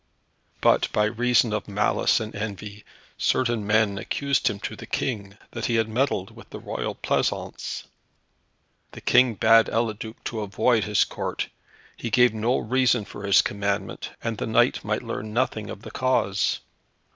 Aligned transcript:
But 0.61 0.91
by 0.91 1.03
reason 1.05 1.53
of 1.53 1.67
malice 1.67 2.19
and 2.19 2.33
envy, 2.35 2.85
certain 3.19 3.67
men 3.67 3.99
accused 3.99 4.49
him 4.49 4.59
to 4.61 4.75
the 4.75 4.87
King 4.87 5.37
that 5.51 5.65
he 5.67 5.75
had 5.75 5.87
meddled 5.87 6.35
with 6.35 6.49
the 6.49 6.57
royal 6.57 6.95
pleasaunce. 6.95 7.83
The 8.93 9.01
King 9.01 9.35
bade 9.35 9.67
Eliduc 9.69 10.15
to 10.23 10.39
avoid 10.41 10.85
his 10.85 11.03
Court. 11.05 11.49
He 11.95 12.09
gave 12.09 12.33
no 12.33 12.57
reason 12.57 13.05
for 13.05 13.27
his 13.27 13.43
commandment, 13.43 14.09
and 14.23 14.39
the 14.39 14.47
knight 14.47 14.83
might 14.83 15.03
learn 15.03 15.33
nothing 15.33 15.69
of 15.69 15.83
the 15.83 15.91
cause. 15.91 16.61